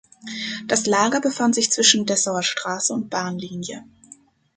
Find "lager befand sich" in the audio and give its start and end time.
0.87-1.69